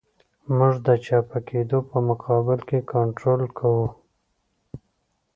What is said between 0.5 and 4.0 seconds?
موږ د چپه کېدو په مقابل کې کنټرول کوو